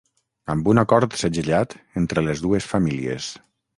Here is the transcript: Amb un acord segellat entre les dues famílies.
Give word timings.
Amb 0.53 0.69
un 0.73 0.81
acord 0.83 1.17
segellat 1.23 1.75
entre 2.03 2.25
les 2.29 2.43
dues 2.47 2.69
famílies. 2.75 3.29